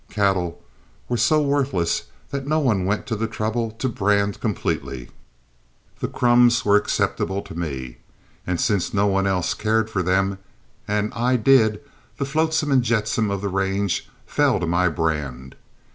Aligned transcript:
Cattle 0.09 0.59
were 1.07 1.15
so 1.15 1.43
worthless 1.43 2.05
that 2.31 2.47
no 2.47 2.57
one 2.57 2.85
went 2.85 3.05
to 3.05 3.15
the 3.15 3.27
trouble 3.27 3.69
to 3.73 3.87
brand 3.87 4.41
completely; 4.41 5.09
the 5.99 6.07
crumbs 6.07 6.65
were 6.65 6.75
acceptable 6.75 7.43
to 7.43 7.53
me, 7.53 7.99
and, 8.47 8.59
since 8.59 8.95
no 8.95 9.05
one 9.05 9.27
else 9.27 9.53
cared 9.53 9.91
for 9.91 10.01
them 10.01 10.39
and 10.87 11.13
I 11.13 11.35
did, 11.35 11.81
the 12.17 12.25
flotsam 12.25 12.71
and 12.71 12.81
jetsam 12.81 13.29
of 13.29 13.41
the 13.41 13.49
range 13.49 14.09
fell 14.25 14.59
to 14.59 14.65
my 14.65 14.89
brand. 14.89 15.55